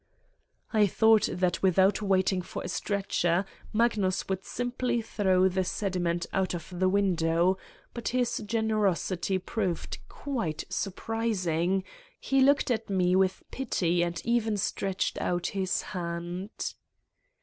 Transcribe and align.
I 0.73 0.87
thought 0.87 1.29
that 1.31 1.61
without 1.61 2.01
waiting 2.01 2.41
for 2.41 2.63
a 2.63 2.67
stretcher, 2.67 3.45
Magnus 3.71 4.27
would 4.27 4.43
simply 4.43 4.99
throw 4.99 5.47
the 5.47 5.63
sediment 5.63 6.25
out 6.33 6.55
of 6.55 6.73
the 6.79 6.89
window, 6.89 7.59
but 7.93 8.07
his 8.07 8.37
generosity 8.39 9.37
proved 9.37 9.99
quite 10.09 10.63
sur 10.69 10.89
115 10.89 11.35
Satan's 11.39 11.45
Diary 11.45 11.83
prising: 11.83 11.83
lie 12.39 12.43
looked 12.43 12.71
at 12.71 12.89
Me 12.89 13.15
with, 13.15 13.43
pity 13.51 14.01
and 14.03 14.19
even 14.25 14.57
stretched 14.57 15.21
out 15.21 15.47
his 15.53 15.83
hand. 15.83 16.73